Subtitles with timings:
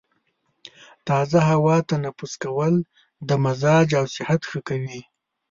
[1.07, 2.75] تازه هوا تنفس کول
[3.27, 5.01] د مزاج او صحت ښه کوي.